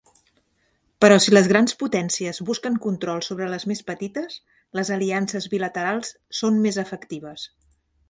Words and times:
Però 1.03 1.17
si 1.25 1.33
les 1.33 1.49
grans 1.51 1.77
potències 1.81 2.39
busquen 2.47 2.79
control 2.87 3.23
sobre 3.29 3.51
les 3.53 3.67
més 3.73 3.85
petites, 3.93 4.41
les 4.81 4.95
aliances 4.99 5.51
bilaterals 5.55 6.19
són 6.43 6.63
més 6.69 6.85
efectives. 6.89 7.51